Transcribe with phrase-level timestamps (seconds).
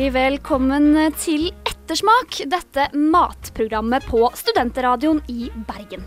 [0.00, 6.06] Hjertelig velkommen til Ettersmak, dette matprogrammet på Studentradioen i Bergen.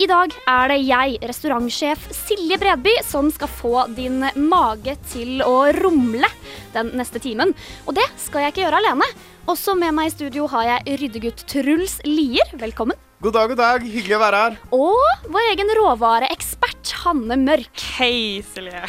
[0.00, 5.58] I dag er det jeg, restaurantsjef Silje Bredby, som skal få din mage til å
[5.76, 6.30] rumle
[6.72, 7.52] den neste timen.
[7.84, 9.10] Og det skal jeg ikke gjøre alene.
[9.44, 12.48] Også med meg i studio har jeg ryddegutt Truls Lier.
[12.64, 12.96] Velkommen.
[13.20, 13.84] God dag, god dag.
[13.84, 14.58] Hyggelig å være her.
[14.72, 17.86] Og vår egen råvareekspert Hanne Mørk.
[17.98, 18.86] Hei, Silje.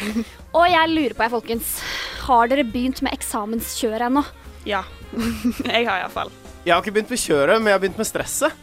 [0.56, 1.76] Og jeg lurer på, jeg, folkens.
[2.24, 4.24] Har dere begynt med eksamenskjøret ennå?
[4.66, 4.82] Ja.
[5.64, 6.32] jeg har iallfall.
[6.66, 8.62] Jeg har ikke begynt med kjøret, men jeg har begynt med stresset.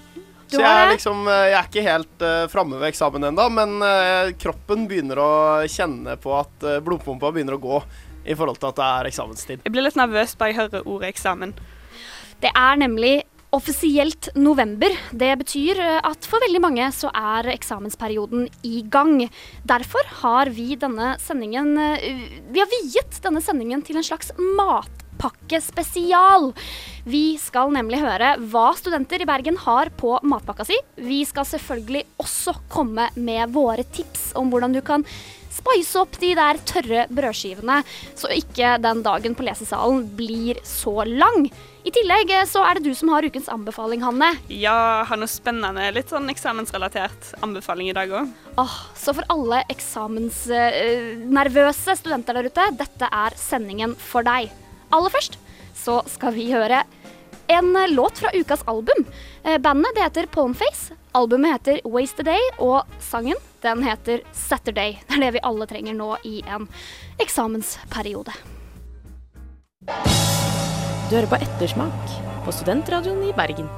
[0.53, 3.77] Så jeg er liksom eh, Jeg er ikke helt uh, framme ved eksamen ennå, men
[3.81, 5.33] uh, kroppen begynner å
[5.71, 7.83] kjenne på at uh, blodpumpa begynner å gå
[8.23, 9.63] i forhold til at det er eksamenstid.
[9.65, 11.55] Jeg blir litt nervøs bare jeg hører ordet eksamen.
[12.43, 13.15] Det er nemlig
[13.53, 14.93] offisielt november.
[15.11, 19.27] Det betyr at for veldig mange så er eksamensperioden i gang.
[19.67, 24.31] Derfor har vi denne sendingen Vi har viet denne sendingen til en slags
[25.13, 26.53] matpakkespesial.
[27.05, 30.75] Vi skal nemlig høre hva studenter i Bergen har på matpakka si.
[30.95, 35.05] Vi skal selvfølgelig også komme med våre tips om hvordan du kan
[35.53, 37.83] spice opp de der tørre brødskivene,
[38.17, 41.51] så ikke den dagen på lesesalen blir så lang.
[41.85, 44.33] I tillegg eh, så er det du som har ukens anbefaling, Hanne.
[44.49, 48.25] Ja, har noe spennende, litt sånn eksamensrelatert anbefaling i dag òg.
[48.57, 54.62] Oh, så for alle eksamensnervøse studenter der ute, dette er sendingen for deg.
[54.93, 55.39] Aller først
[55.73, 56.83] så skal vi høre
[57.51, 59.05] en låt fra ukas album.
[59.43, 60.93] Eh, Bandet det heter Palmface.
[61.13, 64.97] Albumet heter Waste a Day, og sangen den heter Saturday.
[65.07, 66.67] Det er det vi alle trenger nå i en
[67.21, 68.33] eksamensperiode.
[69.83, 72.13] Du hører på Ettersmak
[72.45, 73.69] på Studentradioen i Bergen.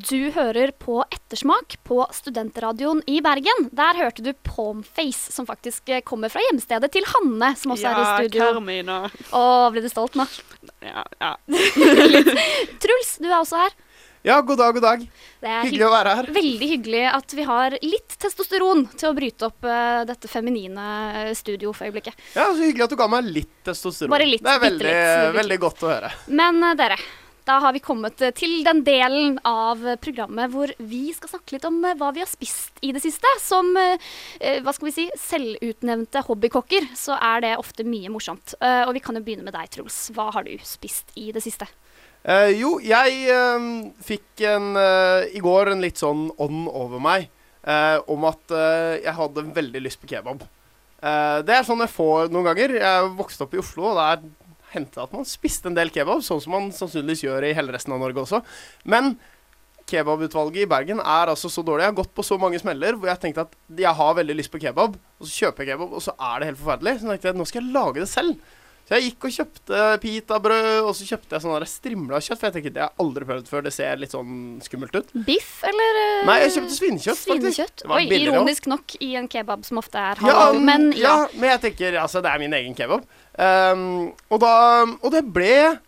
[0.00, 3.66] Du hører på Ettersmak på Studentradioen i Bergen.
[3.76, 8.00] Der hørte du Palmface, som faktisk eh, kommer fra hjemstedet til Hanne, som også er
[8.00, 8.46] i studio.
[8.54, 8.96] Carmina.
[9.34, 10.24] og Å, ble du stolt nå?
[10.86, 11.34] Ja, ja.
[12.82, 13.76] Truls, du er også her.
[14.24, 15.04] Ja, god dag, god dag.
[15.40, 16.32] Det er Hyggelig å være her.
[16.38, 20.90] Veldig hyggelig at vi har litt testosteron til å bryte opp uh, dette feminine
[21.26, 22.16] eh, studio for øyeblikket.
[22.36, 24.12] Ja, Så hyggelig at du ga meg litt testosteron.
[24.12, 24.98] Bare litt, det er veldig,
[25.40, 26.12] veldig godt å høre.
[26.28, 27.00] Men uh, dere,
[27.50, 31.56] da har vi kommet eh, til den delen av eh, programmet hvor vi skal snakke
[31.56, 33.26] litt om eh, hva vi har spist i det siste.
[33.42, 38.54] Som hva skal vi si, selvutnevnte hobbykokker, så er det ofte mye morsomt.
[38.60, 39.96] Og vi kan jo begynne med deg, Truls.
[40.14, 41.66] Hva har du spist i det siste?
[42.20, 43.66] Eh, jo, jeg eh,
[44.04, 47.30] fikk en, eh, i går en litt sånn ånd over meg
[48.08, 48.52] om at
[49.04, 50.46] jeg hadde veldig lyst på kebab.
[51.44, 52.72] Det er sånn jeg får noen ganger.
[52.80, 54.22] Jeg vokste opp i Oslo, og der
[54.74, 57.94] hendte at man spiste en del kebab, sånn som man sannsynligvis gjør i hele resten
[57.96, 58.42] av Norge også.
[58.90, 59.14] Men
[59.90, 61.86] kebabutvalget i Bergen er altså så dårlig.
[61.86, 64.52] Jeg har gått på så mange smeller hvor jeg tenkte at jeg har veldig lyst
[64.52, 66.96] på kebab, og så kjøper jeg kebab, og så er det helt forferdelig.
[67.00, 68.56] Så tenkte jeg nå skal jeg lage det selv.
[68.90, 72.40] Så jeg gikk og kjøpte pitabrød, og så kjøpte jeg sånn strimla kjøtt.
[72.40, 73.62] For jeg tenkte det har jeg aldri prøvd før.
[73.62, 74.32] Det ser litt sånn
[74.66, 75.12] skummelt ut.
[75.28, 77.20] Biff eller eh, Nei, jeg kjøpte svinekjøtt.
[77.20, 77.84] Svinekjøtt.
[77.86, 78.72] Oi, ironisk også.
[78.72, 81.04] nok i en kebab som ofte er Ja, men ja.
[81.04, 83.06] ja, men jeg tenker altså, det er min egen kebab.
[83.40, 84.54] Um, og da
[85.00, 85.78] Og det ble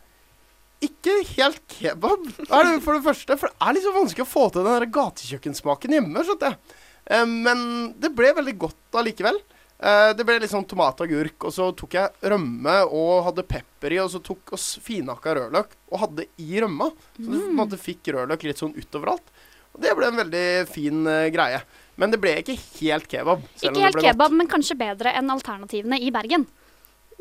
[0.82, 2.24] ikke helt kebab.
[2.40, 2.46] Det
[2.82, 3.36] for det første.
[3.38, 6.24] For det er så vanskelig å få til den der gatekjøkkensmaken hjemme.
[6.26, 6.78] skjønte jeg.
[7.12, 7.60] Um, men
[8.02, 9.38] det ble veldig godt allikevel.
[9.82, 13.44] Uh, det ble litt sånn tomat og agurk, og så tok jeg rømme og hadde
[13.50, 16.90] pepper i, og så tok og s- finhakka rødløk og hadde i rømma.
[17.19, 17.54] Så du mm.
[17.58, 19.32] måte fikk rødløk litt sånn utover alt.
[19.74, 21.62] Og det ble en veldig fin uh, greie.
[21.98, 23.42] Men det ble ikke helt kebab.
[23.60, 24.38] Ikke helt kebab, godt.
[24.40, 26.46] men kanskje bedre enn alternativene i Bergen.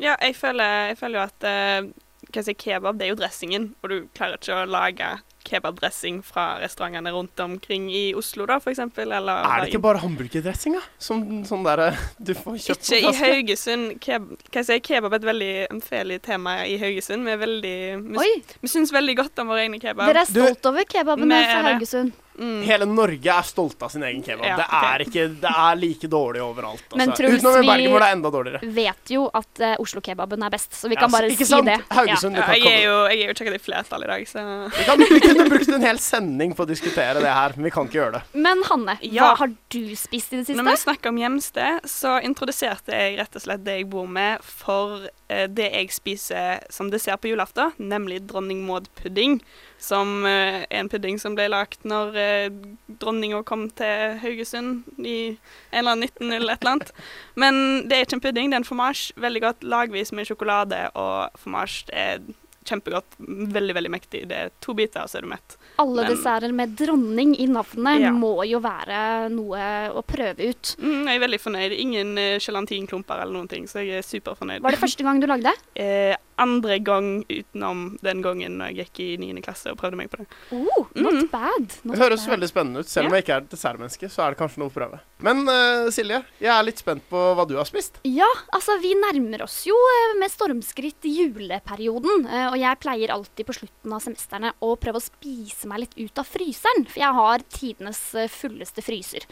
[0.02, 1.92] Ja jeg, føler, jeg føler jo at eh,
[2.32, 5.08] hva si, kebab det er jo dressingen, og du klarer ikke å lage
[5.42, 9.10] kebabdressing fra restaurantene rundt omkring i Oslo, da, eksempel.
[9.12, 10.82] Er det ikke bare hamburgerdressing, da?
[11.02, 11.88] Som sånn derre
[12.22, 13.20] du får kjøpt Ikke på i?
[13.20, 13.88] Haugesund.
[14.06, 17.26] Keb hva si, kebab er et veldig ømfintlig tema i Haugesund.
[17.26, 17.74] Vi er veldig
[18.22, 18.32] Vi,
[18.62, 20.06] vi syns veldig godt om vår egne kebab.
[20.12, 22.12] dere er Du- stolt over kebabene her er fra det.
[22.42, 22.64] Haugesund.
[22.66, 24.44] Hele Norge er stolte av sin egen kebab.
[24.46, 26.82] Ja, det, er ikke, det er like dårlig overalt.
[26.88, 26.96] Altså.
[26.98, 28.72] Men Truls, Utenom i vi- Bergen, hvor det er enda dårligere.
[28.76, 31.66] Vet jo at uh, Oslo-kebaben er best, så vi Ja, kan bare ikke si sant?
[31.66, 31.78] det.
[31.90, 34.26] Haugesund, du Ja, kan jeg, er jo, jeg er jo ikke i flertall i dag,
[34.28, 34.44] så
[34.76, 37.70] Vi, kan, vi kunne brukt en hel sending på å diskutere det her, men vi
[37.70, 38.22] kan ikke gjøre det.
[38.34, 39.30] Men Hanne, Ja.
[39.32, 40.58] hva har du spist i det siste?
[40.60, 44.42] Når vi snakker om hjemsted, så introduserte jeg rett og slett det jeg bor med,
[44.42, 45.10] for eh,
[45.50, 49.40] det jeg spiser som dessert på julaften, nemlig dronning Maud-pudding.
[49.82, 52.52] Som eh, er en pudding som ble lagd når eh,
[53.02, 55.16] dronninga kom til Haugesund i
[55.72, 56.92] en eller annen 1900 et eller annet.
[57.34, 57.58] Men
[57.88, 59.08] det er ikke en pudding, det er en formasj.
[59.22, 61.82] Veldig godt lagvis med sjokolade og formasj.
[61.90, 62.22] Det er
[62.68, 63.18] kjempegodt.
[63.18, 64.26] Veldig, veldig mektig.
[64.30, 65.58] Det er to biter, og så er du mett.
[65.78, 68.10] Alle men- desserter med dronning i navnet Ja.
[68.12, 70.76] må jo være noe å prøve ut.
[70.78, 71.72] Mm, jeg er veldig fornøyd.
[71.80, 74.60] Ingen uh, gelatinklumper eller noen ting, så jeg er superfornøyd.
[74.62, 75.52] Var det første gang du lagde?
[75.76, 79.42] eh, andre gang utenom den gangen når jeg gikk i 9.
[79.44, 80.26] klasse og prøvde meg på det.
[80.52, 81.28] Oh, not Mm.
[81.30, 81.66] bad.
[81.84, 82.32] Not Det høres bad.
[82.34, 82.88] veldig spennende ut.
[82.88, 85.00] Selv om jeg ikke er dessertmenneske, så er det kanskje noe å prøve.
[85.22, 88.00] Men uh, Silje, jeg er litt spent på hva du har spist.
[88.04, 92.26] Ja, altså vi nærmer oss jo eh, med stormskritt juleperioden.
[92.26, 95.96] eh, Og jeg pleier alltid på slutten av semestrene å prøve å spise meg litt
[95.96, 96.84] ut av fryseren.
[96.90, 99.24] For jeg har tidenes eh, fulleste fryser.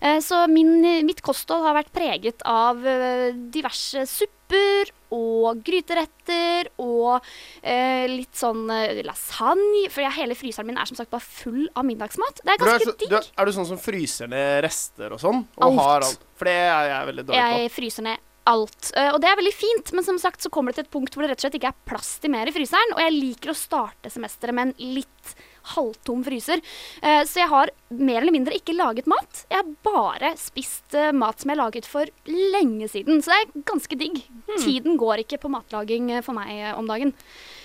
[0.00, 7.18] Eh, Så min, mitt kosthold har vært preget av eh, diverse supper og gryteretter og
[7.62, 9.88] eh, litt sånn eh, lasagne.
[9.90, 12.42] For hele fryseren min er som sagt bare full av middagsmat.
[12.44, 13.12] Det er ganske digg.
[13.18, 15.44] er, er du sånn som fryser ned rester og sånn?
[15.58, 15.80] Og Alt.
[15.82, 16.26] har alt?
[16.40, 17.54] For det er jeg veldig dårlig på.
[17.60, 18.90] Jeg fryser ned alt.
[18.96, 21.14] Eh, og det er veldig fint, men som sagt så kommer det til et punkt
[21.14, 22.94] hvor det rett og slett ikke er plass til mer i fryseren.
[22.96, 25.34] Og jeg liker å starte semesteret med en litt
[25.74, 26.62] halvtom fryser.
[27.02, 29.44] Eh, så jeg har mer eller mindre ikke laget mat.
[29.50, 33.22] Jeg har bare spist eh, mat som jeg laget for lenge siden.
[33.22, 34.22] Så det er ganske digg.
[34.56, 37.14] Tiden går ikke på matlaging eh, for meg om dagen.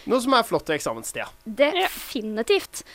[0.09, 1.27] Noe som er flott i eksamenstida.
[1.45, 2.85] Definitivt.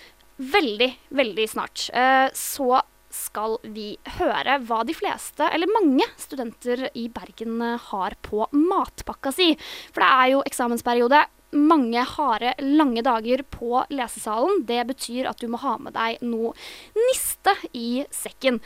[0.40, 1.90] Veldig, veldig snart.
[2.38, 2.70] Så
[3.12, 7.58] skal vi høre hva de fleste, eller mange, studenter i Bergen
[7.90, 9.50] har på matpakka si.
[9.90, 11.24] For det er jo eksamensperiode.
[11.50, 14.62] Mange harde, lange dager på lesesalen.
[14.68, 16.52] Det betyr at du må ha med deg noe
[16.94, 18.60] niste i sekken.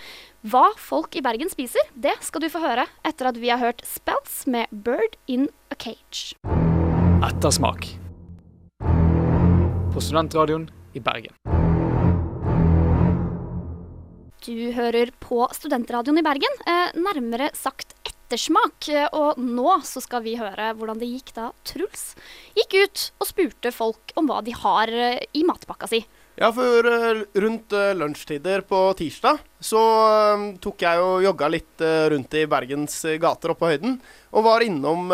[0.44, 3.80] Hva folk i Bergen spiser, det skal du få høre etter at vi har hørt
[3.88, 6.36] Spells med 'Bird in a Cage'.
[7.24, 7.88] Ettersmak.
[9.94, 11.32] På studentradioen i Bergen.
[14.44, 18.88] Du hører på Studentradioen i Bergen, eh, nærmere sagt Ettersmak.
[19.12, 22.14] Og nå så skal vi høre hvordan det gikk da Truls
[22.56, 26.00] gikk ut og spurte folk om hva de har eh, i matpakka si.
[26.40, 29.82] Ja, for eh, rundt eh, lunsjtider på tirsdag så
[30.60, 33.94] tok jeg og jogga litt rundt i Bergens gater oppe på høyden.
[34.36, 35.08] Og var innom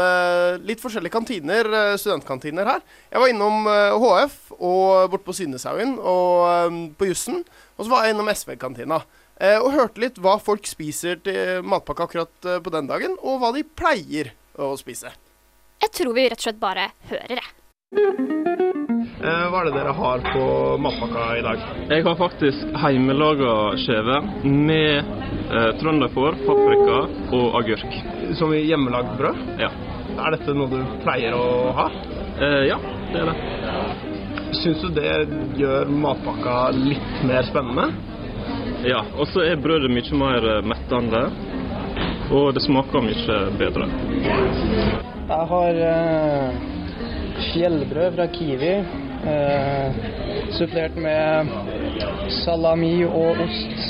[0.66, 2.82] litt forskjellige kantiner, studentkantiner her.
[3.12, 3.68] Jeg var innom
[4.02, 7.44] HF og bort på Synneshaugen og på Jussen.
[7.78, 8.98] Og så var jeg innom SV-kantina.
[9.40, 13.40] Eh, og hørte litt hva folk spiser til matpakke akkurat eh, på den dagen, og
[13.40, 15.14] hva de pleier å spise.
[15.80, 17.46] Jeg tror vi rett og slett bare hører det.
[19.20, 20.44] Eh, hva er det dere har på
[20.84, 21.64] matpakka i dag?
[21.88, 27.00] Jeg har faktisk hjemmelaga skjeve med eh, trønderfår, paprika
[27.36, 27.96] og agurk.
[28.36, 29.40] Som i hjemmelagd brød?
[29.60, 29.72] Ja.
[30.20, 31.88] Er dette noe du pleier å ha?
[32.40, 32.76] Eh, ja,
[33.14, 33.36] det er det.
[34.60, 35.12] Syns du det
[35.56, 37.88] gjør matpakka litt mer spennende?
[38.84, 41.20] Ja, Og så er brødet mye mer eh, mettende,
[42.32, 43.88] og det smaker mye bedre.
[45.30, 46.54] Jeg har eh,
[47.52, 48.70] fjellbrød fra Kiwi,
[49.32, 49.98] eh,
[50.56, 51.52] supplert med
[52.40, 53.84] salami og ost.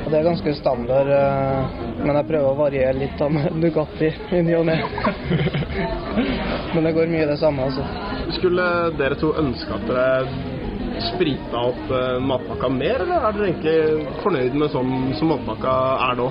[0.00, 4.08] Og det er ganske standard, eh, men jeg prøver å variere litt av med Nugatti
[4.08, 4.78] i ny og ne.
[6.72, 7.84] men det går mye det samme, altså.
[8.40, 8.64] Skulle
[8.96, 10.49] dere to ønske at dere
[11.08, 15.76] sprita opp eh, matpakka mer, eller er dere egentlig fornøyd med sånn som matpakka
[16.10, 16.30] er nå?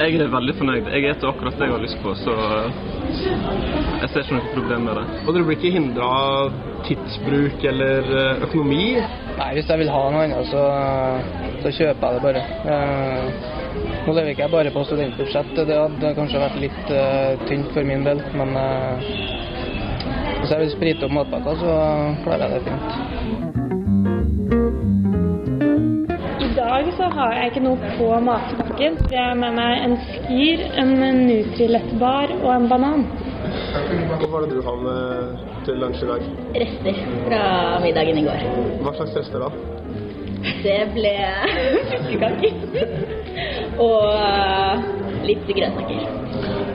[0.00, 0.86] Jeg er veldig fornøyd.
[0.96, 2.78] Jeg spiser akkurat det jeg har lyst på, så eh,
[4.00, 5.06] jeg ser ikke noe problem med det.
[5.26, 6.54] Og dere blir ikke hindra av
[6.88, 8.84] tidsbruk eller eh, økonomi?
[9.40, 10.64] Nei, hvis jeg vil ha noe annet, så,
[11.64, 12.44] så kjøper jeg det bare.
[12.74, 13.58] Eh,
[14.06, 17.92] nå lever ikke jeg bare på studentbudsjett, det hadde kanskje vært litt eh, tynt for
[17.92, 19.12] min del, men eh,
[20.40, 21.78] hvis jeg vil sprite opp matpakka, så
[22.24, 23.49] klarer jeg det fint.
[26.96, 28.98] Så har jeg ikke noe på matpakken.
[29.00, 30.94] så Jeg har med meg en skyr, en
[31.26, 33.04] Nutrilett-bar og en banan.
[34.10, 36.24] Hva var det du har med til lunsj i dag?
[36.62, 37.42] Rester fra
[37.84, 38.46] middagen i går.
[38.84, 39.50] Hva slags rester da?
[40.64, 41.14] Det ble
[41.90, 42.54] fiskekaker.
[43.80, 44.86] Og eh,
[45.28, 46.04] litt grønnsaker.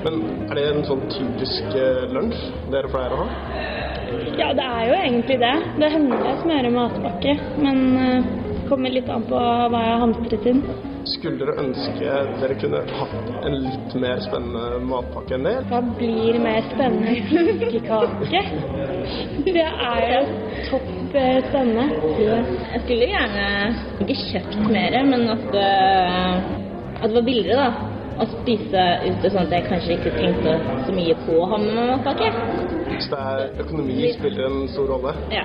[0.05, 0.19] Men
[0.49, 3.27] er det en sånn typisk eh, lunsj dere pleier å ha?
[4.37, 5.53] Ja, det er jo egentlig det.
[5.81, 8.33] Det hender jeg smører matpakke, men eh,
[8.69, 10.61] kommer litt an på hva jeg har hamstret inn.
[11.05, 15.55] Skulle dere ønske dere kunne hatt en litt mer spennende matpakke enn det?
[15.69, 17.13] Hva blir mer spennende?
[17.13, 18.41] enn Fiskekake?
[19.45, 20.21] Det er jo
[20.71, 21.87] topp eh, spennende.
[22.19, 23.49] Jeg skulle gjerne
[24.05, 26.47] ikke kjøpt mer, men at, eh,
[27.01, 27.91] at det var billigere, da.
[28.15, 30.53] Å spise ute sånn at jeg kanskje ikke tenkte
[30.87, 32.29] så mye på å ha med meg matpakke.
[33.03, 35.11] Så det er økonomi spiller en stor rolle?
[35.35, 35.43] Ja.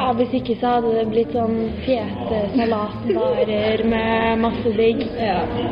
[0.00, 5.02] Ja, Hvis ikke så hadde det blitt sånn fete salatbarer med masse digg.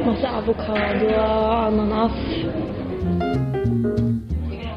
[0.05, 2.19] Masse avokado og ananas.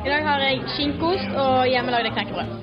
[0.06, 2.56] I dag har jeg skinkeost og hjemmelagde knekkebrød.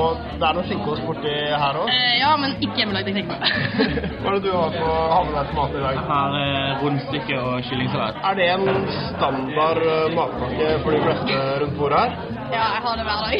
[0.00, 1.92] Og det er noe skinkeost borti her òg?
[1.92, 3.46] Eh, ja, men ikke hjemmelagde knekkebrød.
[4.24, 6.00] Hva er det du har på ha med deg til mat i dag?
[6.00, 8.24] Jeg har eh, rundstykke og kyllingsalat.
[8.32, 12.37] Er det en standard eh, matpakke for de fleste rundt bordet her?
[12.52, 13.36] Ja, jeg har det hver dag.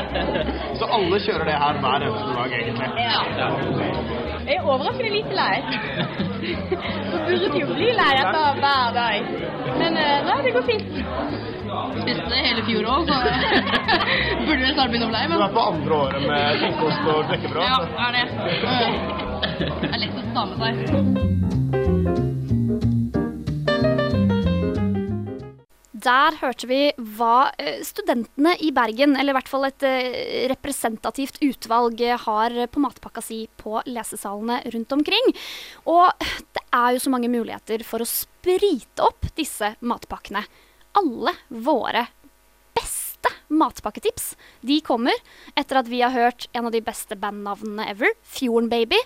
[0.80, 2.88] Så alle kjører det her hver eneste dag, egentlig?
[2.98, 3.20] ja.
[4.42, 5.56] Jeg er overraskende lite lei.
[7.12, 9.16] Så burde jo bli lei etter hver dag.
[9.78, 10.90] Men eh, nei, det går fint.
[12.02, 13.14] Spiste det hele fjor òg, så
[14.46, 15.24] burde vel snart begynne å bli lei.
[15.30, 17.64] Du er på andre året med skinkeost og knekkebrød?
[17.70, 18.26] Ja, er det.
[19.62, 22.31] Det er lett å ta med seg.
[26.02, 26.80] Der hørte vi
[27.14, 32.56] hva eh, studentene i Bergen, eller i hvert fall et eh, representativt utvalg, eh, har
[32.72, 35.30] på matpakka si på lesesalene rundt omkring.
[35.86, 36.10] Og
[36.56, 40.42] det er jo så mange muligheter for å sprite opp disse matpakkene.
[40.98, 42.08] Alle våre
[42.74, 44.32] beste matpakketips
[44.66, 45.14] de kommer
[45.54, 48.98] etter at vi har hørt en av de beste bandnavnene ever, Fjorden Baby,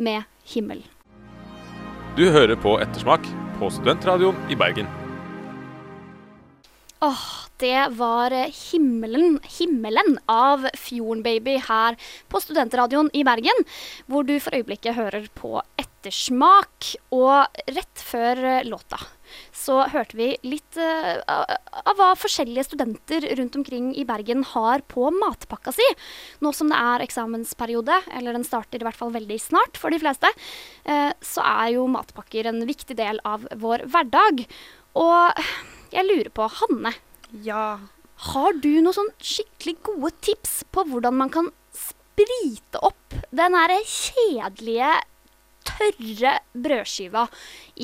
[0.00, 0.24] med
[0.54, 0.80] Himmel.
[2.16, 3.28] Du hører på Ettersmak
[3.60, 4.88] på Studentradioen i Bergen.
[7.00, 7.26] Åh,
[7.56, 8.30] det var
[8.70, 11.94] himmelen, himmelen av Fjorden Baby her
[12.26, 13.62] på Studentradioen i Bergen,
[14.10, 16.88] hvor du for øyeblikket hører på Ettersmak.
[17.14, 18.98] Og rett før eh, låta
[19.54, 21.44] så hørte vi litt uh, av
[21.88, 25.86] av hva forskjellige studenter rundt omkring i Bergen har på matpakka si.
[26.42, 30.00] Nå som det er eksamensperiode, eller den starter i hvert fall veldig snart for de
[30.02, 30.32] fleste,
[30.88, 34.48] uh, så er jo matpakker en viktig del av vår hverdag.
[34.98, 35.44] Og
[35.94, 36.94] jeg lurer på, Hanne.
[37.44, 37.78] Ja.
[38.32, 43.74] Har du noen sånn skikkelig gode tips på hvordan man kan sprite opp den her
[43.86, 44.96] kjedelige,
[45.68, 47.26] tørre brødskiva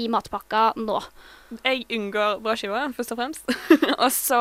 [0.00, 1.02] i matpakka nå?
[1.60, 3.52] Jeg unngår brødskiva, først og fremst.
[4.02, 4.40] og så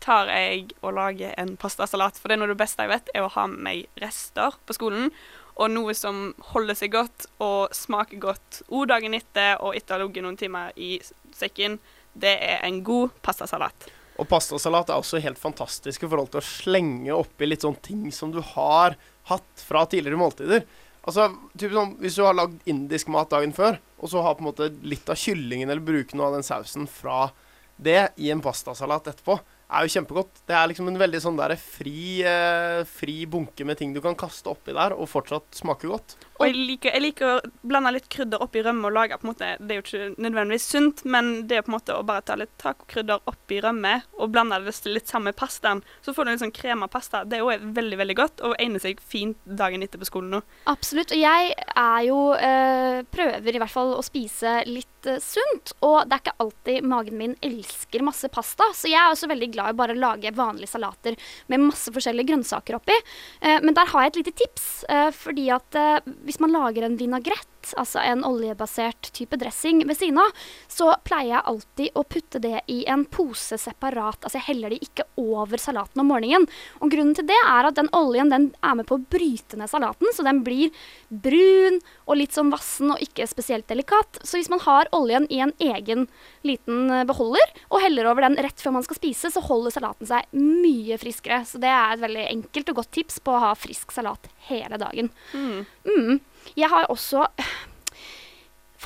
[0.00, 2.18] tar jeg og lager en pastasalat.
[2.20, 4.56] For det er noe av det beste jeg vet, er å ha med meg rester
[4.64, 5.10] på skolen.
[5.56, 10.04] Og noe som holder seg godt og smaker godt o-dagen etter, og etter å ha
[10.04, 10.96] ligget noen timer i
[11.36, 11.78] sekken.
[12.16, 13.88] Det er en god pastasalat.
[14.16, 18.06] Og pastasalat er også helt fantastisk i forhold til å slenge oppi litt sånne ting
[18.14, 18.96] som du har
[19.28, 20.64] hatt fra tidligere måltider.
[21.06, 24.42] Altså, typ sånn, Hvis du har lagd indisk mat dagen før, og så har på
[24.42, 27.28] en måte litt av kyllingen eller bruker noe av den sausen fra
[27.76, 30.40] det i en pastasalat etterpå, er jo kjempegodt.
[30.48, 34.16] Det er liksom en veldig sånn der fri, eh, fri bunke med ting du kan
[34.18, 36.16] kaste oppi der, og fortsatt smake godt.
[36.36, 39.32] Og jeg liker, jeg liker å blande litt krydder oppi rømme og lage på en
[39.32, 42.24] måte Det er jo ikke nødvendigvis sunt, men det er på en måte å bare
[42.26, 45.82] ta litt tacokrydder oppi rømme og blande det litt sammen med pastaen.
[46.04, 47.22] Så får du en sånn krema pasta.
[47.24, 50.42] Det er jo veldig veldig godt og egner seg fint dagen etter på skolen nå.
[50.70, 51.14] Absolutt.
[51.14, 55.74] Og jeg er jo eh, Prøver i hvert fall å spise litt eh, sunt.
[55.86, 58.68] Og det er ikke alltid magen min elsker masse pasta.
[58.76, 61.16] Så jeg er også veldig glad i bare å lage vanlige salater
[61.52, 62.96] med masse forskjellige grønnsaker oppi.
[63.40, 64.68] Eh, men der har jeg et lite tips.
[64.92, 69.98] Eh, fordi at eh, hvis man lager en vinagrett, altså en oljebasert type dressing ved
[69.98, 74.20] siden av, så pleier jeg alltid å putte det i en pose separat.
[74.22, 76.46] Altså jeg heller de ikke over salaten om morgenen.
[76.80, 79.70] Og grunnen til det er at den oljen den er med på å bryte ned
[79.72, 80.74] salaten, så den blir
[81.08, 84.20] brun og litt sånn vassen og ikke spesielt delikat.
[84.22, 86.06] Så hvis man har oljen i en egen
[86.46, 90.08] liten eh, beholder og heller over den rett før man skal spise, så holder salaten
[90.08, 91.42] seg mye friskere.
[91.48, 94.78] Så det er et veldig enkelt og godt tips på å ha frisk salat hele
[94.80, 95.10] dagen.
[95.34, 95.64] Mm.
[95.88, 96.18] Mm.
[96.54, 97.26] Jeg har også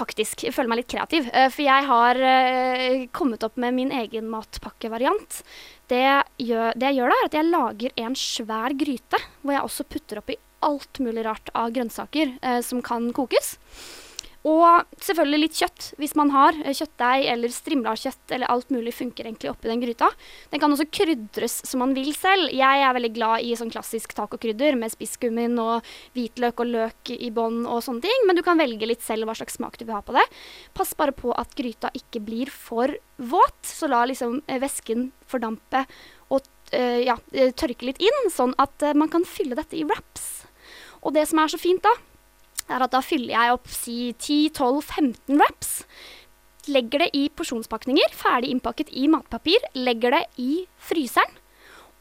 [0.00, 1.26] Faktisk, jeg føler meg litt kreativ.
[1.35, 5.43] eh, For jeg har eh, kommet opp med min egen matpakkevariant.
[5.90, 6.05] Det,
[6.40, 9.88] gjør, det jeg gjør da, er at jeg lager en svær gryte, hvor jeg også
[9.90, 13.59] putter oppi alt mulig rart av grønnsaker eh, som kan kokes.
[14.49, 16.56] Og selvfølgelig litt kjøtt, hvis man har.
[16.64, 20.09] eh, Kjøttdeig eller strimla kjøtt eller alt mulig funker egentlig oppi den gryta.
[20.50, 22.49] Den kan også krydres som man vil selv.
[22.49, 25.85] Jeg er veldig glad i sånn klassisk tacokrydder med spisskummin og
[26.16, 29.37] hvitløk og løk i bånn og sånne ting, men du kan velge litt selv hva
[29.37, 30.25] slags smak du vil ha på det.
[30.73, 35.85] Pass bare på at gryta ikke blir for våt, så la liksom eh, væsken fordampe
[36.30, 37.18] og eh, ja,
[37.61, 40.47] tørke litt inn, sånn at man kan fylle dette i wraps.
[41.04, 41.92] Og det som er så fint da,
[42.70, 45.72] er at da fyller jeg opp si 10-12-15 wraps.
[46.70, 49.62] Legger det i porsjonspakninger, ferdig innpakket i matpapir.
[49.78, 51.38] Legger det i fryseren.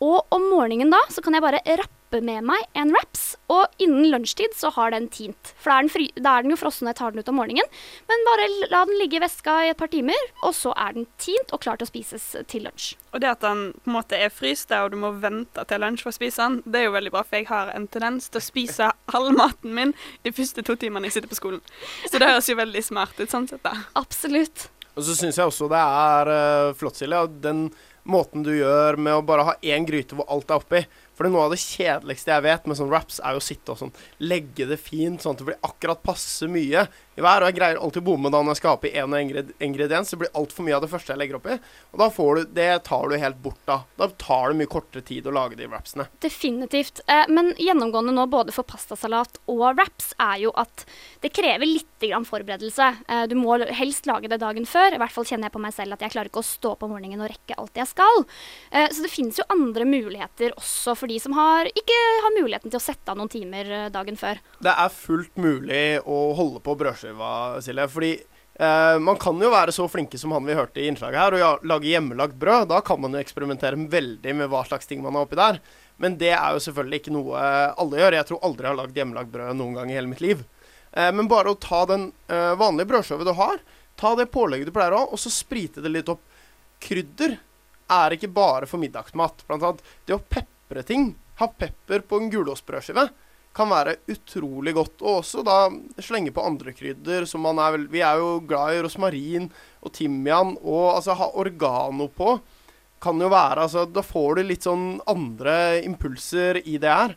[0.04, 4.10] Og om morgenen da så kan jeg bare rappe med meg en wraps, og innen
[4.12, 5.52] lunsjtid så har den tint.
[5.62, 7.32] For da er den, fri, da er den jo frossen når jeg tar den ut
[7.32, 7.76] om morgenen.
[8.10, 11.06] Men bare la den ligge i veska i et par timer, og så er den
[11.22, 12.96] tint og klar til å spises til lunsj.
[13.14, 15.84] Og det at den på en måte er fryst der, og du må vente til
[15.86, 18.30] lunsj for å spise den, det er jo veldig bra, for jeg har en tendens
[18.30, 19.94] til å spise all maten min
[20.26, 21.64] de første to timene jeg sitter på skolen.
[22.06, 23.76] Så det høres jo veldig smart ut sånn sett, da.
[24.00, 24.70] Absolutt.
[24.98, 27.70] Og så syns jeg også det er uh, flott, Silje, den
[28.10, 30.82] måten du gjør med å bare ha én gryte hvor alt er oppi.
[31.20, 33.44] For det er noe av det kjedeligste jeg vet med sånn raps, er jo å
[33.44, 33.90] sitte og sånn
[34.24, 36.86] legge det fint, sånn at det blir akkurat passe mye
[37.20, 37.44] i hver.
[37.44, 39.16] Og jeg greier alltid å bomme da når jeg skal ha oppi én
[39.68, 40.14] ingrediens.
[40.14, 41.58] Det blir altfor mye av det første jeg legger oppi.
[41.92, 43.82] Og da får du Det tar du helt bort da.
[44.00, 46.08] Da tar det mye kortere tid å lage de rapsene.
[46.24, 47.04] Definitivt.
[47.12, 50.86] Eh, men gjennomgående nå både for pastasalat og raps er jo at
[51.20, 52.88] det krever litt grann forberedelse.
[53.12, 54.96] Eh, du må helst lage det dagen før.
[54.96, 56.88] I hvert fall kjenner jeg på meg selv at jeg klarer ikke å stå på
[56.88, 58.24] morgenen og rekke alt jeg skal.
[58.72, 62.72] Eh, så det finnes jo andre muligheter også for de som har, ikke har muligheten
[62.72, 64.42] til å sette av noen timer eh, dagen før.
[64.64, 67.32] Det er fullt mulig å holde på brødskiva,
[67.66, 67.88] Silje.
[67.92, 71.38] Fordi eh, man kan jo være så flinke som han vi hørte i innslaget her,
[71.40, 72.70] og lage hjemmelagt brød.
[72.72, 75.62] Da kan man jo eksperimentere veldig med hva slags ting man har oppi der.
[76.00, 77.42] Men det er jo selvfølgelig ikke noe
[77.76, 78.16] alle gjør.
[78.16, 80.46] Jeg tror aldri jeg har lagd hjemmelagt brød noen gang i hele mitt liv.
[80.92, 83.60] Eh, men bare å ta den eh, vanlige brødskiva du har,
[84.00, 86.24] ta det pålegget du pleier å ha, og så sprite det litt opp.
[86.80, 87.36] Krydder
[87.92, 89.44] er ikke bare for middagsmat.
[89.50, 91.16] Blant annet det å peppe pepre ting.
[91.42, 93.10] Ha pepper på en gulostbrødskive
[93.56, 95.02] kan være utrolig godt.
[95.02, 95.58] Og også da
[96.04, 97.26] slenge på andre krydder.
[97.30, 99.50] Som man er vel, vi er jo glad i rosmarin
[99.82, 100.56] og timian.
[100.62, 102.38] Og altså ha oregano på
[103.00, 107.16] kan jo være altså, Da får du litt sånn andre impulser i det her.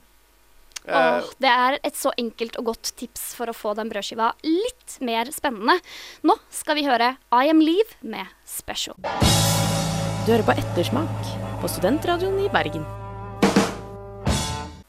[0.82, 4.97] Åh, det er et så enkelt og godt tips for å få den brødskiva litt
[5.02, 5.76] mer spennende.
[6.26, 8.99] Nå skal vi høre I Am Leave med Special.
[10.23, 11.30] Du hører på Ettersmak
[11.62, 13.01] på Studentradioen i Bergen.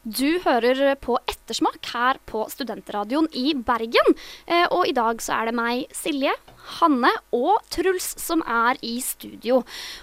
[0.04, 4.10] Du hører på Ettersmak her på Studentradioen i Bergen.
[4.44, 6.34] Eh, og i dag så er det meg, Silje,
[6.76, 9.62] Hanne og Truls som er i studio.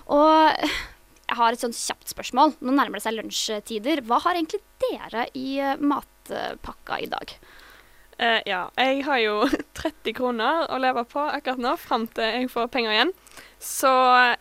[0.09, 2.55] Og jeg har et sånn kjapt spørsmål.
[2.65, 4.01] Nå nærmer det seg lunsjtider.
[4.09, 7.37] Hva har egentlig dere i eh, matpakka i dag?
[8.21, 9.37] Uh, ja, jeg har jo
[9.81, 13.13] 30 kroner å leve på akkurat nå, fram til jeg får penger igjen.
[13.61, 13.89] Så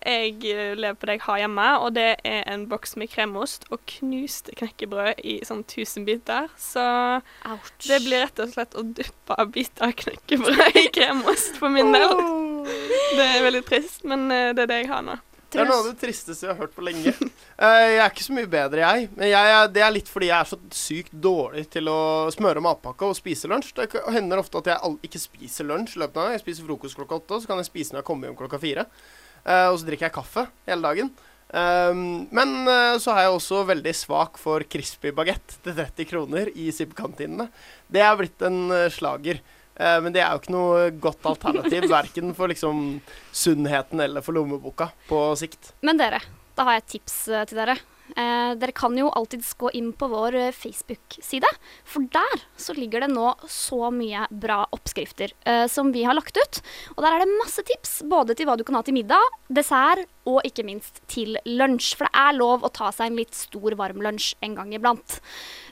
[0.00, 0.36] jeg
[0.80, 4.54] lever på det jeg har hjemme, og det er en boks med kremost og knuste
[4.56, 6.48] knekkebrød i sånn 1000 biter.
[6.60, 6.84] Så
[7.48, 7.72] Ouch.
[7.84, 12.16] det blir rett og slett å duppe biter knekkebrød i kremost for min del.
[13.16, 15.20] Det er veldig trist, men eh, det er det jeg har nå.
[15.50, 17.12] Det er noe av det tristeste jeg har hørt på lenge.
[17.60, 19.08] Uh, jeg er ikke så mye bedre, jeg.
[19.18, 22.00] Men jeg, det er litt fordi jeg er så sykt dårlig til å
[22.32, 23.74] smøre matpakke og spise lunsj.
[23.76, 26.30] Det hender ofte at jeg ikke spiser lunsj i løpet av.
[26.32, 28.86] Jeg spiser frokost klokka åtte, så kan jeg spise når jeg kommer hjem klokka fire.
[29.44, 31.12] Uh, og så drikker jeg kaffe hele dagen.
[31.50, 36.52] Um, men uh, så er jeg også veldig svak for crispy bagett til 30 kroner
[36.54, 37.50] i SIB-kantinene.
[37.92, 38.62] Det er blitt en
[38.94, 39.44] slager.
[39.76, 43.00] Uh, men det er jo ikke noe godt alternativ, verken for liksom
[43.36, 45.74] sunnheten eller for lommeboka på sikt.
[45.84, 46.24] Men dere,
[46.60, 47.78] da har jeg et tips eh, til dere.
[48.18, 51.48] Eh, dere kan jo alltids gå inn på vår eh, Facebook-side,
[51.86, 56.38] for der så ligger det nå så mye bra oppskrifter eh, som vi har lagt
[56.38, 56.60] ut.
[56.96, 60.08] Og der er det masse tips, både til hva du kan ha til middag, dessert
[60.28, 61.94] og ikke minst til lunsj.
[61.98, 65.20] For det er lov å ta seg en litt stor varmlunsj en gang iblant.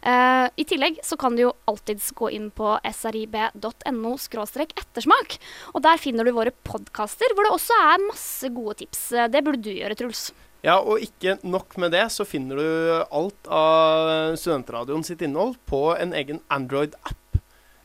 [0.02, 5.38] Eh, I tillegg så kan du jo alltids gå inn på srib.no ettersmak,
[5.74, 9.08] og der finner du våre podkaster, hvor det også er masse gode tips.
[9.12, 10.28] Eh, det burde du gjøre, Truls.
[10.66, 12.68] Ja, og ikke nok med det, så finner du
[13.14, 17.38] alt av Studentradioen sitt innhold på en egen Android-app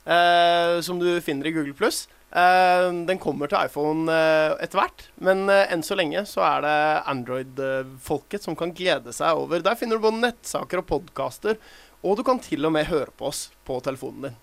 [0.09, 2.07] eh, som du finner i Google Pluss.
[2.33, 6.65] Eh, den kommer til iPhone eh, etter hvert, men eh, enn så lenge så er
[6.65, 6.77] det
[7.13, 9.61] Android-folket som kan glede seg over.
[9.61, 11.61] Der finner du både nettsaker og podkaster,
[12.01, 14.41] og du kan til og med høre på oss på telefonen din.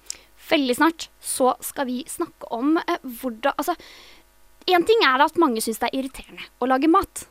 [0.51, 3.75] Veldig snart så skal vi snakke om eh, hvordan Altså,
[4.71, 7.27] én ting er at mange syns det er irriterende å lage mat.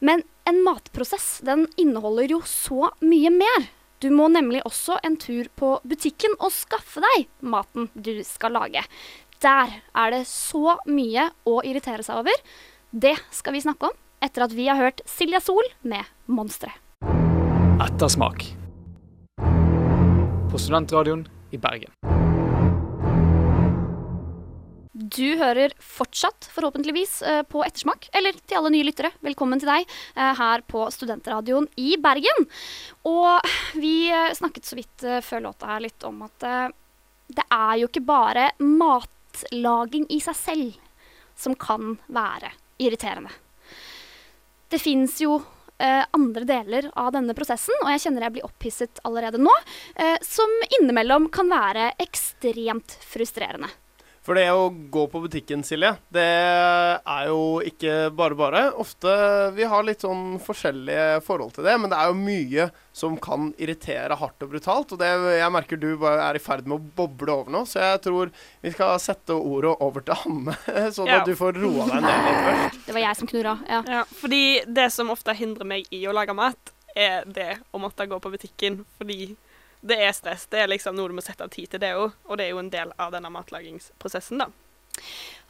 [0.00, 3.68] Men en matprosess den inneholder jo så mye mer.
[4.00, 8.82] Du må nemlig også en tur på butikken og skaffe deg maten du skal lage.
[9.44, 12.40] Der er det så mye å irritere seg over.
[12.90, 16.72] Det skal vi snakke om etter at vi har hørt Silja Sol med 'Monstre'.
[17.80, 18.44] Ettersmak.
[20.50, 22.19] På Studentradioen i Bergen.
[25.00, 28.10] Du hører fortsatt, forhåpentligvis, eh, på Ettersmak.
[28.12, 32.44] Eller til alle nye lyttere, velkommen til deg eh, her på Studentradioen i Bergen.
[33.08, 33.40] Og
[33.80, 36.44] vi eh, snakket så vidt før låta her litt om at
[37.30, 40.76] det er jo ikke bare matlaging i seg selv
[41.38, 43.32] som kan være irriterende.
[44.68, 45.38] Det fins jo
[45.80, 49.54] eh, andre deler av denne prosessen, og jeg kjenner jeg blir opphisset allerede nå,
[49.96, 53.70] eh, som innimellom kan være ekstremt frustrerende.
[54.30, 58.60] For det å gå på butikken, Silje, det er jo ikke bare bare.
[58.78, 59.10] Ofte
[59.56, 63.48] vi har litt sånn forskjellige forhold til det, men det er jo mye som kan
[63.58, 64.94] irritere hardt og brutalt.
[64.94, 65.08] Og det
[65.40, 68.30] jeg merker du bare er i ferd med å boble over nå, så jeg tror
[68.62, 70.54] vi skal sette ordet over til Hanne,
[70.94, 71.18] sånn Ja.
[71.24, 72.80] at du får roa deg ned litt først.
[72.86, 73.56] Det var jeg som knurra.
[73.66, 73.82] Ja.
[73.98, 74.42] Ja, fordi
[74.78, 78.30] det som ofte hindrer meg i å lage mat, er det å måtte gå på
[78.38, 78.84] butikken.
[79.02, 79.32] Fordi
[79.82, 80.46] det er stress.
[80.50, 82.12] Det er liksom noe du må sette av tid til det òg.
[82.28, 84.48] Og det er jo en del av denne matlagingsprosessen, da.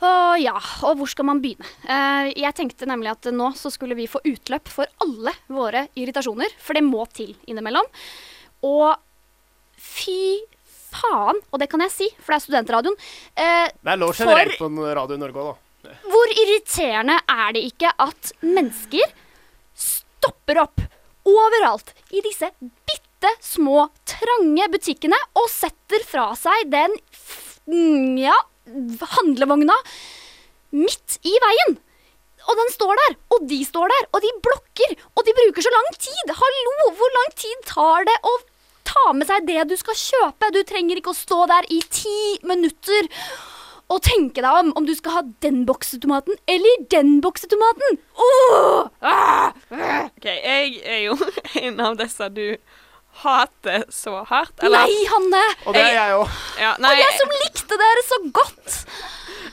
[0.05, 0.55] Å ja,
[0.87, 1.67] og hvor skal man begynne?
[1.89, 6.53] Eh, jeg tenkte nemlig at nå så skulle vi få utløp for alle våre irritasjoner,
[6.61, 7.89] for det må til innimellom.
[8.69, 8.95] Og
[9.81, 10.39] fy
[10.91, 12.97] faen, og det kan jeg si, for det er studentradioen.
[13.37, 15.91] eh, Det er lov for- generelt på Radio Norge òg, da.
[16.07, 19.13] Hvor irriterende er det ikke at mennesker
[19.75, 20.81] stopper opp
[21.25, 22.51] overalt i disse
[23.21, 26.95] bitte små, trange butikkene og setter fra seg den
[28.21, 28.37] ja,
[29.19, 29.77] handlevogna
[30.73, 31.77] midt i veien?
[32.49, 35.73] Og den står der, og de står der, og de blokker, og de bruker så
[35.75, 36.33] lang tid.
[36.33, 38.35] Hallo, hvor lang tid tar det å
[38.89, 40.53] ta med seg det du skal kjøpe?
[40.57, 43.13] Du trenger ikke å stå der i ti minutter
[43.91, 48.01] og tenke deg om om du skal ha den boksetomaten eller den boksetomaten.
[48.17, 48.89] Ah!
[49.05, 50.07] Ah!
[50.07, 51.19] OK, jeg er jo
[51.67, 52.47] en av disse du
[53.23, 54.63] hater så hardt.
[54.65, 55.47] Nei, Hanne!
[55.67, 56.37] Og det er jeg òg.
[56.61, 58.85] Ja, og jeg som likte dere så godt!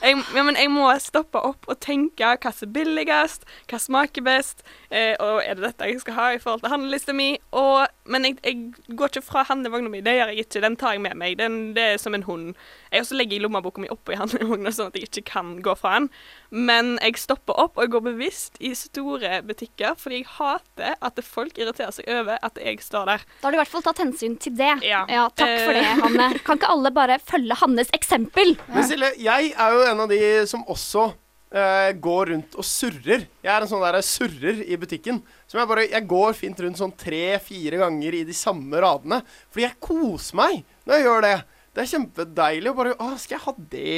[0.02, 4.26] jeg, ja, men jeg må stoppe opp og tenke hva som er billigst, hva smaker
[4.26, 7.30] best, eh, og er det dette jeg skal ha i forhold til handlelista mi?
[7.58, 10.62] Og, men jeg, jeg går ikke fra handlevogna mi, det gjør jeg ikke.
[10.64, 11.38] Den tar jeg med meg.
[11.40, 12.54] Den, det er som en hund.
[12.92, 15.98] Jeg også legger lommeboka mi oppå i handlevogna, sånn at jeg ikke kan gå fra
[16.00, 16.10] den.
[16.52, 21.20] Men jeg stopper opp, og jeg går bevisst i store butikker, fordi jeg hater at
[21.26, 23.26] folk irriterer seg over at jeg står der.
[23.42, 24.72] Da har du i hvert fall tatt hensyn til det.
[24.88, 25.04] Ja.
[25.36, 26.00] takk for det, Eh.
[26.02, 26.26] Hanne.
[26.46, 28.56] Kan ikke alle bare følge Hannes eksempel?
[28.74, 30.20] Men Silje, jeg er jo en av de
[30.50, 31.10] som også
[31.52, 33.28] eh, går rundt og surrer.
[33.44, 35.22] Jeg er en sånn der surrer i butikken.
[35.48, 39.22] Som jeg bare Jeg går fint rundt sånn tre-fire ganger i de samme radene.
[39.52, 41.38] Fordi jeg koser meg når jeg gjør det.
[41.78, 43.98] Det er kjempedeilig å bare Å, skal jeg ha det,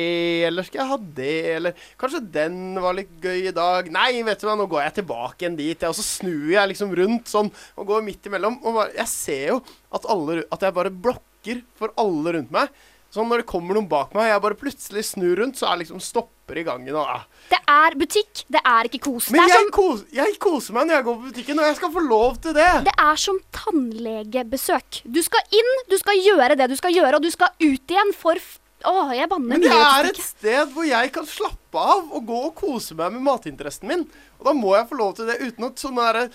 [0.50, 3.88] eller skal jeg ha det, eller Kanskje den var litt gøy i dag.
[3.96, 6.92] Nei, vet du hva, nå går jeg tilbake igjen dit, og så snur jeg liksom
[7.00, 7.48] rundt sånn
[7.80, 8.60] og går midt imellom.
[8.66, 9.62] Og bare, jeg ser jo
[9.96, 12.76] at, alle, at jeg bare blokker for alle rundt meg.
[13.10, 15.80] Sånn når det kommer noen bak meg, og jeg bare plutselig snur rundt, så er
[15.82, 17.24] liksom stopper i gangen og ah.
[17.50, 19.32] Det er butikk, det er ikke kos.
[19.34, 21.78] Men det, jeg, som, kos, jeg koser meg når jeg går på butikken, og jeg
[21.80, 22.68] skal få lov til det.
[22.86, 25.02] det er som tannlegebesøk.
[25.10, 28.18] Du skal inn, du skal gjøre det du skal gjøre, og du skal ut igjen
[28.18, 28.42] for
[28.88, 32.38] Å, jeg banner Men det er et sted hvor jeg kan slappe av og gå
[32.48, 34.06] og kose meg med matinteressen min.
[34.40, 36.30] Og da må jeg få lov til det uten at sånn derre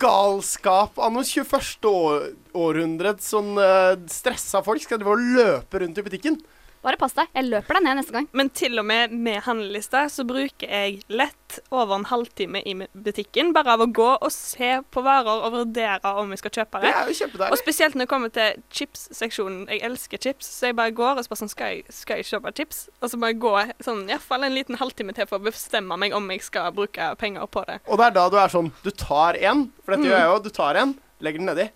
[0.00, 1.86] galskap av noe 21.
[1.86, 6.38] århundret århundrets sånn uh, stressa folk skal drive og løpe rundt i butikken.
[6.86, 8.26] Bare pass deg, jeg løper deg ned neste gang.
[8.38, 13.50] Men til og med med handlelista så bruker jeg lett over en halvtime i butikken
[13.56, 16.92] bare av å gå og se på varer og vurdere om vi skal kjøpe det.
[17.18, 17.50] Kjempedeilig.
[17.50, 19.64] Og spesielt når det kommer til chips-seksjonen.
[19.72, 22.52] Jeg elsker chips, så jeg bare går og spør sånn Skal jeg, skal jeg kjøpe
[22.58, 22.84] chips?
[23.02, 26.30] Og så bare gå sånn iallfall en liten halvtime til for å bestemme meg om
[26.30, 27.80] jeg skal bruke penger på det.
[27.90, 30.10] Og det er da du er sånn Du tar en, for dette Mm.
[30.12, 30.38] gjør jeg jo.
[30.46, 31.66] Du tar en, legger den nedi.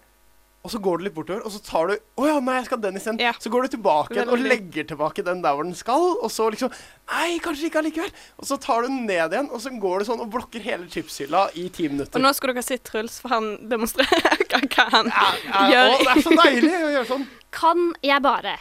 [0.60, 2.80] Og så går du litt bortover, og så tar du Å ja, nei, jeg skal
[2.82, 3.20] den isteden.
[3.40, 6.50] Så går du tilbake igjen og legger tilbake den der hvor den skal, og så
[6.52, 6.72] liksom
[7.10, 8.10] Nei, kanskje ikke allikevel.
[8.38, 10.84] Og så tar du den ned igjen, og så går du sånn og blokker hele
[10.92, 12.20] chipshylla i ti minutter.
[12.20, 14.44] Og nå skulle dere sett Truls, for han demonstrerer
[14.76, 15.94] hva han ja, gjør.
[15.94, 17.26] å, det er så deilig å gjøre sånn.
[17.60, 18.54] Kan jeg bare,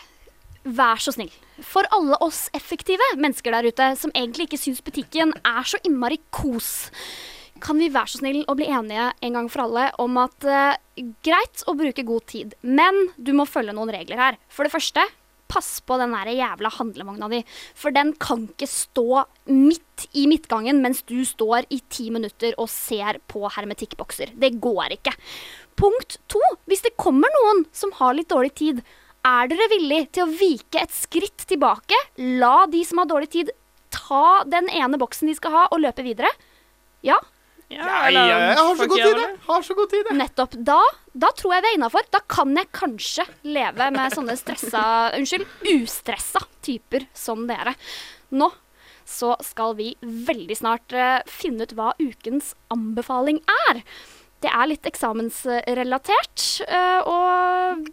[0.79, 1.35] vær så snill,
[1.67, 6.17] for alle oss effektive mennesker der ute som egentlig ikke syns butikken er så innmari
[6.33, 6.89] kos,
[7.63, 10.79] kan vi være så snill å bli enige en gang for alle om at eh,
[11.25, 14.39] greit å bruke god tid, men du må følge noen regler her.
[14.51, 15.05] For det første,
[15.49, 17.41] pass på den der jævla handlevogna di,
[17.77, 22.69] for den kan ikke stå midt i midtgangen mens du står i ti minutter og
[22.71, 24.35] ser på hermetikkbokser.
[24.37, 25.15] Det går ikke.
[25.79, 28.83] Punkt to, hvis det kommer noen som har litt dårlig tid,
[29.25, 31.97] er dere villig til å vike et skritt tilbake,
[32.39, 33.51] la de som har dårlig tid,
[33.91, 36.29] ta den ene boksen de skal ha, og løpe videre?
[37.03, 37.17] Ja?
[37.69, 39.33] Ja, ja, jeg, jeg har så god tid, jeg.
[39.45, 40.17] Har så god tid, jeg.
[40.17, 40.55] Nettopp.
[40.65, 40.77] Da,
[41.25, 42.07] da tror jeg vi er innafor.
[42.11, 44.81] Da kan jeg kanskje leve med sånne stressa
[45.17, 47.75] Unnskyld, ustressa typer som dere.
[48.33, 48.49] Nå
[49.09, 53.79] så skal vi veldig snart uh, finne ut hva ukens anbefaling er.
[54.39, 57.89] Det er litt eksamensrelatert, uh, og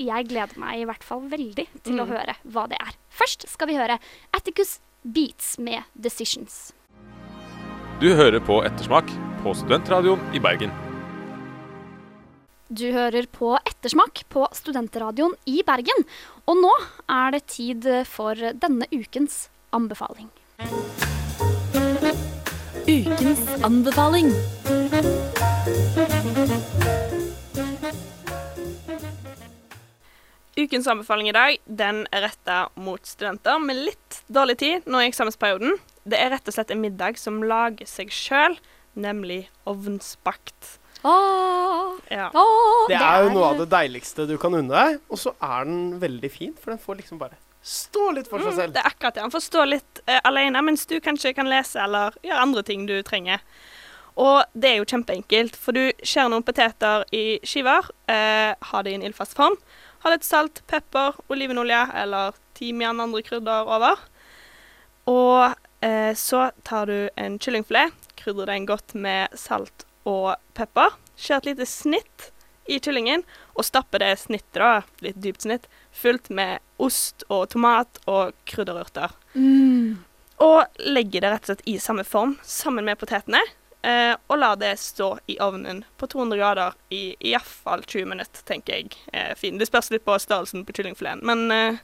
[0.00, 2.14] jeg gleder meg i hvert fall veldig til å Mm.
[2.16, 2.96] høre hva det er.
[3.12, 3.98] Først skal vi høre
[4.34, 6.72] Atticus Beats med 'Decisions'.
[7.98, 9.08] Du hører på Ettersmak
[9.42, 10.70] på Studentradioen i Bergen.
[12.70, 16.06] Du hører på Ettersmak på Studentradioen i Bergen.
[16.46, 16.70] Og nå
[17.10, 20.30] er det tid for denne ukens anbefaling.
[22.86, 24.30] Ukens anbefaling.
[30.54, 35.10] Ukens anbefaling i dag den er retta mot studenter med litt dårlig tid nå i
[35.10, 35.80] eksamensperioden.
[36.08, 38.56] Det er rett og slett en middag som lager seg sjøl,
[38.98, 40.78] nemlig ovnsbakt.
[41.04, 42.30] Ah, Ja.
[42.34, 45.64] ah, Det er jo noe av det deiligste du kan unne deg, og så er
[45.68, 48.72] den veldig fin, for den får liksom bare stå litt for seg Mm, selv.
[48.72, 49.22] det er akkurat det.
[49.22, 52.86] Han får stå litt uh, alene, mens du kanskje kan lese eller gjøre andre ting
[52.86, 53.40] du trenger.
[54.16, 58.90] Og det er jo kjempeenkelt, for du skjærer noen poteter i skiver, eh, har det
[58.90, 59.54] i en ildfast form,
[60.02, 63.94] har litt salt, pepper, olivenolje eller timian, andre krydder over.
[65.06, 71.40] Og eh, så tar du en kyllingfilet, krydrer den godt med salt og pepper, Skjær
[71.40, 72.28] et lite snitt
[72.70, 73.24] i kyllingen,
[73.58, 79.14] og stapper det snittet, da, litt dypt snitt, fullt med ost og tomat og krydderurter.
[79.34, 79.98] Mm.
[80.44, 83.40] Og legger det rett og slett i samme form sammen med potetene.
[83.82, 88.78] Eh, og lar det stå i ovnen på 200 grader i iallfall 20 minutter, tenker
[88.78, 88.94] jeg.
[89.12, 89.58] Eh, fin.
[89.58, 91.80] Det spørs litt på størrelsen på kyllingfileten, men eh,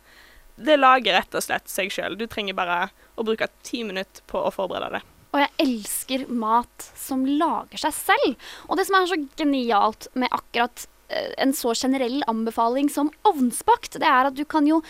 [0.56, 2.16] det lager rett og slett seg sjøl.
[2.18, 2.88] Du trenger bare
[3.18, 5.02] å bruke ti minutter på å forberede det.
[5.34, 8.48] Og jeg elsker mat som lager seg selv.
[8.68, 13.98] Og det som er så genialt med akkurat eh, en så generell anbefaling som ovnsbakt,
[13.98, 14.82] det er at du kan jo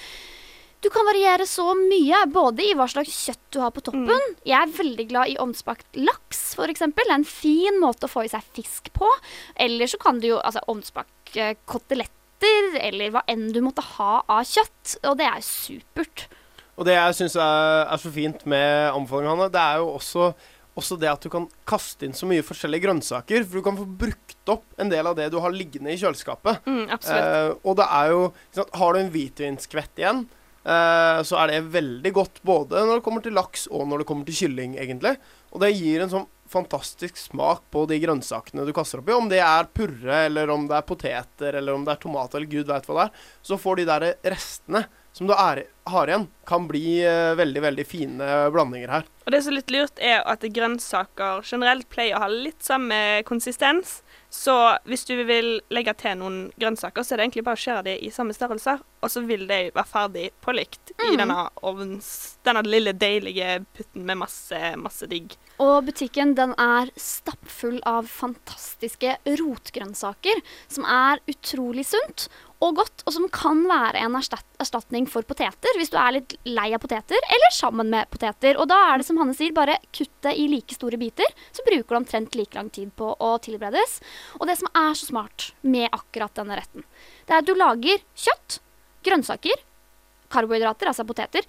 [0.84, 4.34] du kan variere så mye, både i hva slags kjøtt du har på toppen.
[4.44, 6.84] Jeg er veldig glad i ovnsbakt laks, f.eks.
[6.84, 9.08] Det er en fin måte å få i seg fisk på.
[9.56, 11.54] Eller så kan du jo altså, ovnsbake
[12.34, 14.98] koteletter, eller hva enn du måtte ha av kjøtt.
[15.04, 16.28] Og det er supert.
[16.76, 20.32] Og det jeg syns er, er så fint med anbefalingen, Hanne, det er jo også,
[20.74, 23.44] også det at du kan kaste inn så mye forskjellige grønnsaker.
[23.44, 26.64] For du kan få brukt opp en del av det du har liggende i kjøleskapet.
[26.66, 26.88] Mm.
[26.90, 28.24] Eh, og det er jo
[28.56, 30.26] sant, Har du en hvitvinskvett igjen,
[30.66, 34.10] eh, så er det veldig godt både når det kommer til laks og når det
[34.10, 35.16] kommer til kylling, egentlig.
[35.54, 39.14] Og det gir en sånn fantastisk smak på de grønnsakene du kaster oppi.
[39.16, 42.50] Om det er purre, eller om det er poteter, eller om det er tomat, eller
[42.50, 43.24] gud veit hva det er.
[43.42, 47.84] Så får de der restene som du er, har igjen, kan bli uh, veldig, veldig
[47.86, 49.04] fine blandinger her.
[49.24, 53.22] Og det som er litt lurt, er at grønnsaker generelt pleier å ha litt samme
[53.28, 54.00] konsistens.
[54.34, 54.54] Så
[54.88, 57.92] hvis du vil legge til noen grønnsaker, så er det egentlig bare å skjære de
[58.02, 61.18] i samme størrelser, og så vil de være ferdig på likt i Mm.
[61.20, 62.08] denne ovns...
[62.44, 65.36] Denne lille deilige putten med masse, masse digg.
[65.62, 72.26] Og butikken den er stappfull av fantastiske rotgrønnsaker, som er utrolig sunt
[72.64, 76.70] og godt, og som kan være en erstatning for poteter hvis du er litt lei
[76.72, 78.58] av poteter, eller sammen med poteter.
[78.60, 81.64] Og da er det som Hanne sier, bare kutt det i like store biter, så
[81.66, 83.98] bruker du omtrent like lang tid på å tilberedes.
[84.40, 86.86] Og det som er så smart med akkurat denne retten,
[87.28, 88.60] det er at du lager kjøtt,
[89.04, 89.64] grønnsaker,
[90.32, 91.44] karbohydrater, altså poteter,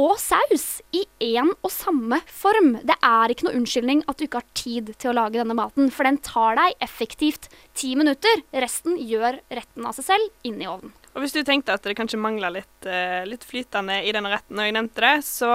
[0.00, 2.72] og saus i én og samme form.
[2.86, 5.90] Det er ikke noe unnskyldning at du ikke har tid til å lage denne maten,
[5.92, 8.42] for den tar deg effektivt ti minutter.
[8.64, 10.94] Resten gjør retten av seg selv inni ovnen.
[11.12, 14.58] Og hvis du tenkte at det kanskje mangla litt, eh, litt flytende i denne retten
[14.58, 15.52] og jeg nevnte det, så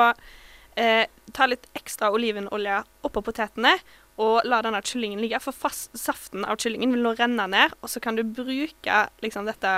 [0.76, 3.78] eh, ta litt ekstra olivenolje oppå potetene.
[4.22, 7.74] Og la denne kyllingen ligge, for fast, saften av kyllingen vil nå renne ned.
[7.82, 9.74] Og så kan du bruke liksom dette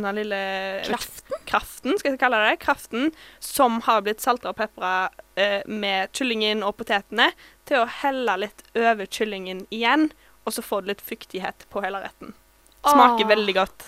[0.00, 0.40] denne lille
[0.88, 1.38] Kraften?
[1.50, 2.58] Kraften, skal jeg kalle det.
[2.62, 3.10] Kraften
[3.44, 7.30] som har blitt salta og pepra eh, med kyllingen og potetene,
[7.68, 10.08] til å helle litt over kyllingen igjen.
[10.48, 12.34] Og så får du litt fuktighet på hele retten.
[12.80, 13.28] Smaker Åh.
[13.28, 13.84] veldig godt.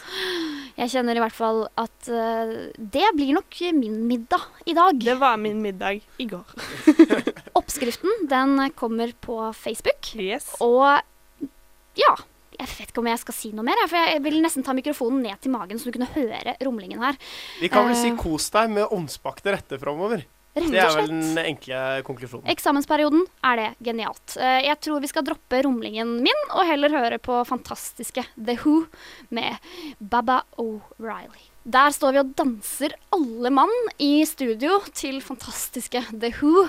[0.77, 4.99] Jeg kjenner i hvert fall at uh, det blir nok min middag i dag.
[5.01, 6.45] Det var min middag i går.
[7.59, 10.13] Oppskriften den kommer på Facebook.
[10.17, 10.51] Yes.
[10.65, 11.01] Og
[11.97, 12.13] ja,
[12.63, 15.23] jeg vet ikke om jeg skal si noe mer, for jeg vil nesten ta mikrofonen
[15.27, 17.19] ned til magen, så du kunne høre rumlingen her.
[17.61, 20.25] Vi kan vel si Eh, kos deg med ovnsbakte retter framover.
[20.53, 22.45] Det er vel den enkle konklusjonen.
[22.53, 24.35] Eksamensperioden er det genialt.
[24.37, 28.87] Eh, Jeg tror vi skal droppe rumlingen min og heller høre på fantastiske The Who
[29.31, 29.57] med
[29.99, 31.49] Baba O'Reilly.
[31.63, 33.71] Der står vi og danser alle mann
[34.03, 36.65] i studio til fantastiske The Who.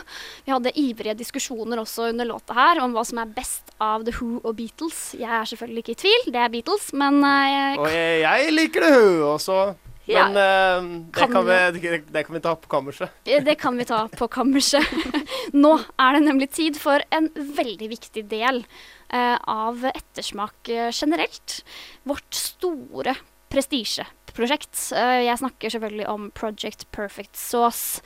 [0.45, 4.13] Vi hadde ivrige diskusjoner også under låta her om hva som er best av The
[4.19, 5.15] Who og Beatles.
[5.17, 8.85] Jeg er selvfølgelig ikke i tvil, det er Beatles, men eh, Og jeg, jeg liker
[8.85, 9.57] The Who også.
[9.73, 13.09] Men Ja, Men eh, det, kan kan vi, det, det kan vi ta på kammerset.
[13.23, 14.83] Det kan vi ta på kammerset.
[15.63, 18.65] Nå er det nemlig tid for en veldig viktig del
[19.13, 21.61] uh, av ettersmak generelt.
[22.03, 23.15] Vårt store
[23.53, 24.73] prestisjeprosjekt.
[24.97, 28.01] Eh, jeg snakker selvfølgelig om Project Perfect Sauce.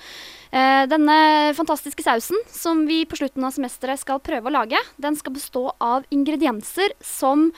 [0.52, 1.18] Eh, denne
[1.56, 5.64] fantastiske sausen som vi på slutten av semesteret skal prøve å lage, den skal bestå
[5.84, 7.50] av ingredienser som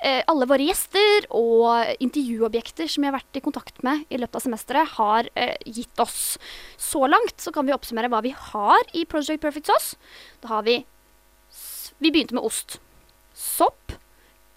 [0.00, 4.40] eh, alle våre gjester og intervjuobjekter som vi har vært i kontakt med i løpet
[4.40, 5.28] av semesteret, har
[5.64, 6.36] gitt oss.
[6.80, 10.00] Så langt så kan vi oppsummere hva vi har i Project Perfect Sauce.
[10.44, 10.82] Da har vi
[12.02, 12.80] Vi begynte med ost.
[13.38, 13.92] Sopp.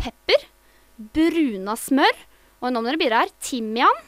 [0.01, 0.47] Pepper.
[0.97, 2.25] Bruna smør.
[2.61, 3.33] Og nå må dere bidra her.
[3.43, 4.05] Timian.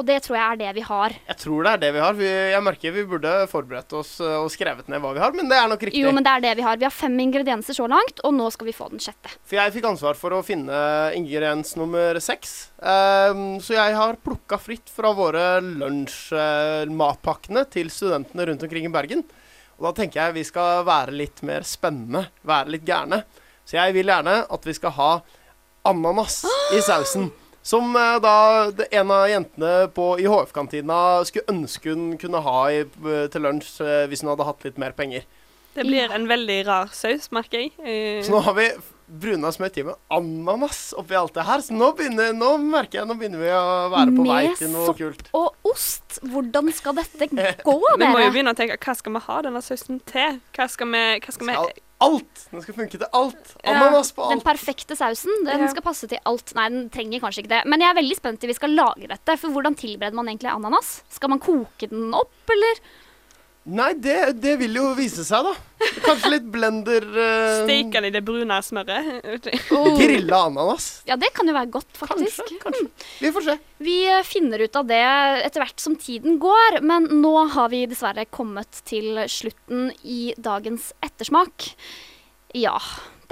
[0.00, 1.12] Og det tror jeg er det vi har.
[1.28, 2.14] Jeg tror det er det vi har.
[2.16, 5.50] Vi, jeg merker vi burde forberedt oss eh, og skrevet ned hva vi har, men
[5.50, 6.00] det er nok riktig.
[6.00, 6.78] Jo, men det er det vi har.
[6.80, 9.28] Vi har fem ingredienser så langt, og nå skal vi få den sjette.
[9.44, 10.78] For jeg fikk ansvar for å finne
[11.18, 12.72] ingrediens nummer seks.
[12.80, 19.22] Um, så jeg har plukka fritt fra våre lunsjmatpakkene til studentene rundt omkring i Bergen.
[19.76, 23.26] Og da tenker jeg vi skal være litt mer spennende, være litt gærne.
[23.68, 25.12] Så jeg vil gjerne at vi skal ha
[25.92, 27.28] ananas i sausen.
[27.62, 28.34] Som eh, da
[28.90, 30.96] en av jentene på, i HF-kantina
[31.28, 34.80] skulle ønske hun kunne ha i, eh, til lunsj eh, hvis hun hadde hatt litt
[34.82, 35.22] mer penger.
[35.72, 37.70] Det blir en veldig rar saus, merker jeg.
[37.80, 38.66] Eh, Så nå har vi
[39.12, 41.62] bruna smør med ananas oppi alt det her.
[41.64, 44.92] Så nå, begynner, nå merker jeg nå begynner vi å være på vei til noe
[44.96, 45.22] kult.
[45.22, 46.18] Med sopp og ost.
[46.32, 47.28] Hvordan skal dette
[47.68, 50.38] gå, vi må jo begynne å tenke hva skal vi ha denne sausen til?
[50.56, 52.42] Hva skal vi, hva skal vi Skal alt!
[52.52, 53.54] Den skal funke til alt.
[53.64, 54.34] Ananas på alt.
[54.36, 55.68] Den perfekte sausen den Ja.
[55.72, 56.52] skal passe til alt.
[56.58, 57.62] Nei, den trenger kanskje ikke det.
[57.70, 59.38] Men jeg er veldig spent til vi skal lage dette.
[59.38, 61.02] For hvordan tilbereder man egentlig ananas?
[61.08, 62.82] Skal man koke den opp, eller?
[63.62, 65.52] Nei, det, det vil jo vise seg, da.
[66.02, 69.28] Kanskje litt blender uh, Steke den i det brune smøret?
[70.00, 70.88] Grilla ananas.
[71.06, 72.42] Ja, det kan jo være godt, faktisk.
[72.42, 73.06] Kanskje, kanskje.
[73.22, 73.56] Vi får se.
[73.82, 75.02] Vi eh, finner ut av det
[75.46, 80.90] etter hvert som tiden går, men nå har vi dessverre kommet til slutten i dagens
[81.02, 81.70] ettersmak.
[82.58, 82.74] Ja,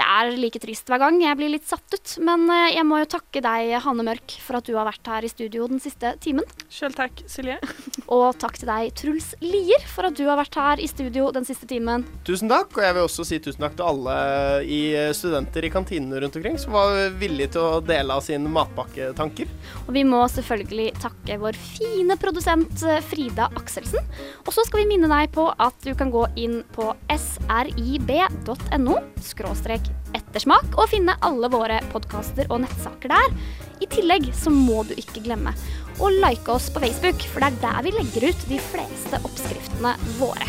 [0.00, 1.18] det er like trist hver gang.
[1.20, 2.14] Jeg blir litt satt ut.
[2.24, 5.26] Men eh, jeg må jo takke deg, Hanne Mørk, for at du har vært her
[5.26, 6.46] i studio den siste timen.
[6.72, 7.58] Sjøl takk, Silje.
[8.14, 11.46] Og takk til deg, Truls Lier, for at du har vært her i studio den
[11.48, 12.06] siste timen.
[12.26, 14.16] Tusen takk, og jeg vil også si tusen takk til alle
[14.64, 18.50] i eh, studenter i kantinene rundt omkring som var villige til å dele av sine
[18.50, 19.50] matpakketanker.
[19.86, 24.02] Og vi må selvfølgelig takke vår fine produsent eh, Frida Akselsen.
[24.46, 29.89] Og så skal vi minne deg på at du kan gå inn på srib.no skråstrek
[30.16, 33.36] ettersmak og finne alle våre podkaster og nettsaker der.
[33.80, 35.54] I tillegg så må du ikke glemme
[36.00, 39.94] å like oss på Facebook, for det er der vi legger ut de fleste oppskriftene
[40.20, 40.48] våre.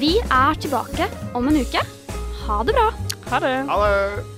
[0.00, 1.84] Vi er tilbake om en uke.
[2.46, 2.90] Ha det bra.
[3.28, 3.54] Ha det.
[3.68, 4.37] Ha det.